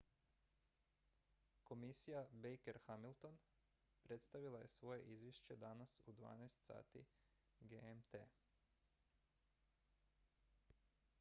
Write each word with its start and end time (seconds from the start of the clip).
komisija 1.63 2.23
baker-hamilton 2.45 3.37
predstavila 4.03 4.59
je 4.61 4.67
svoje 4.67 5.01
izvješće 5.01 5.55
danas 5.55 6.01
u 6.05 6.13
12.00 6.13 7.03
gmt 7.59 8.15